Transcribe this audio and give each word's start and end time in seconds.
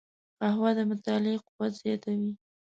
قهوه 0.39 0.71
د 0.77 0.79
مطالعې 0.89 1.37
قوت 1.47 1.71
زیاتوي 1.83 2.33